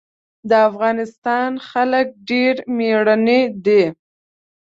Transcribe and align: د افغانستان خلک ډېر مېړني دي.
د 0.49 0.51
افغانستان 0.69 1.51
خلک 1.69 2.07
ډېر 2.29 2.55
مېړني 2.77 3.41
دي. 3.65 3.83